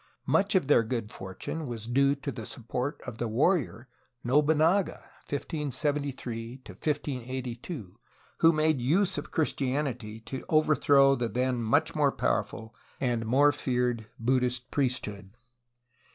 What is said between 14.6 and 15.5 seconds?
priesthood.